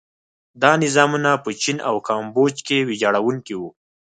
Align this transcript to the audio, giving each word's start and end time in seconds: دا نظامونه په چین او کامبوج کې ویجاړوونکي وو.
دا 0.61 0.71
نظامونه 0.83 1.31
په 1.43 1.49
چین 1.61 1.77
او 1.89 1.95
کامبوج 2.07 2.55
کې 2.67 2.85
ویجاړوونکي 2.89 3.53
وو. 3.57 3.69